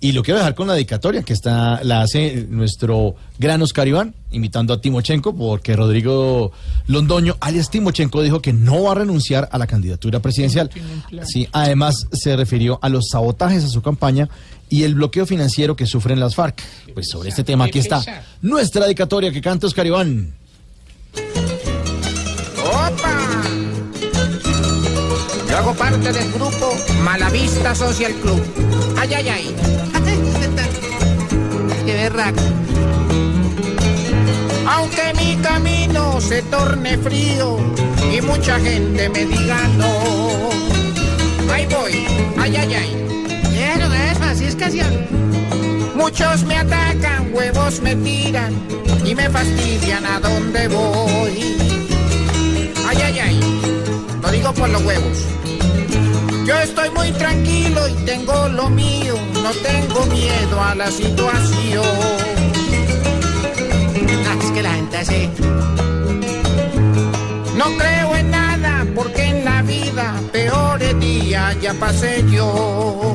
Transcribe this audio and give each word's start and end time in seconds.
Y 0.00 0.12
lo 0.12 0.22
quiero 0.22 0.38
dejar 0.38 0.54
con 0.54 0.68
la 0.68 0.74
dedicatoria 0.74 1.22
que 1.22 1.32
está, 1.32 1.82
la 1.82 2.02
hace 2.02 2.46
nuestro 2.48 3.16
gran 3.38 3.60
Oscar 3.62 3.88
Iván, 3.88 4.14
invitando 4.30 4.72
a 4.72 4.80
Timochenko, 4.80 5.34
porque 5.34 5.74
Rodrigo 5.74 6.52
Londoño, 6.86 7.36
alias 7.40 7.68
Timochenko, 7.68 8.22
dijo 8.22 8.40
que 8.40 8.52
no 8.52 8.84
va 8.84 8.92
a 8.92 8.94
renunciar 8.96 9.48
a 9.50 9.58
la 9.58 9.66
candidatura 9.66 10.20
presidencial. 10.20 10.70
Sí, 11.24 11.48
además 11.50 12.06
se 12.12 12.36
refirió 12.36 12.78
a 12.80 12.88
los 12.88 13.08
sabotajes 13.08 13.64
a 13.64 13.68
su 13.68 13.82
campaña 13.82 14.28
y 14.70 14.84
el 14.84 14.94
bloqueo 14.94 15.26
financiero 15.26 15.74
que 15.74 15.86
sufren 15.86 16.20
las 16.20 16.36
FARC. 16.36 16.62
Pues 16.94 17.08
sobre 17.08 17.30
este 17.30 17.42
tema 17.42 17.64
aquí 17.64 17.80
está 17.80 18.24
nuestra 18.40 18.84
dedicatoria 18.84 19.32
que 19.32 19.40
canta 19.40 19.66
Oscar 19.66 19.86
Iván. 19.86 20.32
¡Opa! 22.62 23.27
Yo 25.58 25.64
hago 25.64 25.74
parte 25.74 26.12
del 26.12 26.32
grupo 26.34 26.72
Malavista 27.02 27.74
Social 27.74 28.12
Club. 28.22 28.40
Ay, 28.96 29.12
ay, 29.12 29.28
ay. 29.28 29.56
Qué 31.84 31.94
berraco. 31.94 32.40
Aunque 34.68 35.14
mi 35.16 35.34
camino 35.42 36.20
se 36.20 36.42
torne 36.42 36.96
frío 36.98 37.58
y 38.16 38.20
mucha 38.20 38.60
gente 38.60 39.08
me 39.08 39.24
diga 39.26 39.58
no. 39.76 39.90
Ahí 41.52 41.66
voy. 41.66 42.06
Ay, 42.38 42.56
ay, 42.56 42.74
ay. 42.74 42.96
Es 44.12 44.20
así 44.20 44.44
es 44.44 44.54
casi. 44.54 44.80
Muchos 45.96 46.44
me 46.44 46.56
atacan, 46.56 47.34
huevos 47.34 47.80
me 47.80 47.96
tiran 47.96 48.54
y 49.04 49.12
me 49.12 49.28
fastidian 49.28 50.06
a 50.06 50.20
dónde 50.20 50.68
voy. 50.68 51.56
Ay, 52.86 52.98
ay, 53.02 53.18
ay. 53.18 53.40
Lo 54.22 54.30
digo 54.30 54.52
por 54.52 54.68
los 54.68 54.84
huevos. 54.84 55.37
Yo 56.48 56.58
estoy 56.60 56.88
muy 56.88 57.12
tranquilo 57.12 57.88
y 57.88 57.92
tengo 58.06 58.48
lo 58.48 58.70
mío. 58.70 59.16
No 59.34 59.50
tengo 59.50 60.06
miedo 60.06 60.58
a 60.58 60.74
la 60.74 60.90
situación. 60.90 61.84
Ah, 64.26 64.36
es 64.42 64.50
que 64.52 64.62
la 64.62 64.72
gente 64.72 64.96
hace. 64.96 65.28
No 67.54 67.66
creo 67.76 68.16
en 68.16 68.30
nada 68.30 68.86
porque 68.94 69.24
en 69.24 69.44
la 69.44 69.60
vida 69.60 70.14
peores 70.32 70.98
días 70.98 71.60
ya 71.60 71.74
pasé 71.74 72.24
yo. 72.30 73.14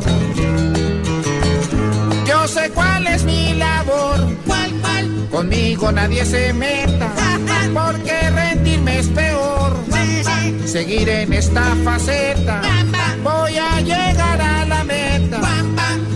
Yo 2.27 2.47
sé 2.47 2.69
cuál 2.69 3.07
es 3.07 3.23
mi 3.23 3.55
labor. 3.55 4.29
¿Cuál, 4.45 4.71
cuál? 4.79 5.27
Conmigo 5.31 5.91
nadie 5.91 6.23
se 6.23 6.53
meta. 6.53 7.11
Seguir 10.73 11.07
en 11.07 11.31
esta 11.31 11.61
faceta. 11.83 12.59
Bam, 12.61 12.91
bam. 12.91 13.23
Voy 13.23 13.55
a 13.55 13.79
llegar 13.81 14.41
a 14.41 14.65
la 14.65 14.83
meta. 14.83 15.39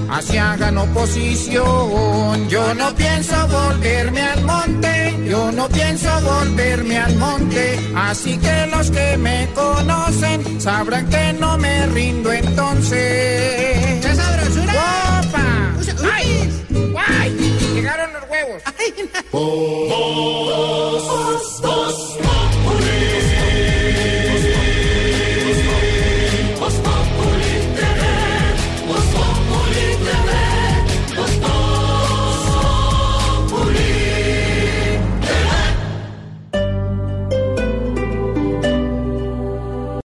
Así 0.09 0.35
hagan 0.35 0.79
oposición. 0.79 2.49
Yo 2.49 2.73
no 2.73 2.91
pienso 2.95 3.35
volverme 3.49 4.19
al 4.19 4.43
monte. 4.45 5.15
Yo 5.29 5.51
no 5.51 5.69
pienso 5.69 6.09
volverme 6.21 6.97
al 6.97 7.15
monte. 7.17 7.79
Así 7.95 8.35
que 8.39 8.65
los 8.71 8.89
que 8.89 9.15
me 9.17 9.47
conocen 9.53 10.59
sabrán 10.59 11.07
que 11.07 11.33
no 11.33 11.55
me 11.59 11.85
rindo 11.85 12.33
entonces. 12.33 14.01
¡Qué 14.01 14.15
sabrosura! 14.15 14.73
¡Opa! 15.19 16.09
¡Ay! 16.15 16.63
¡Guay! 16.91 17.29
Llegaron 17.75 18.11
los 18.11 18.23
huevos. 18.27 18.63
Ay, 18.65 19.09
Por 19.29 19.66